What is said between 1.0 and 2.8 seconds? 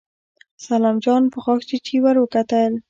جان په غاښچيچي ور وکتل.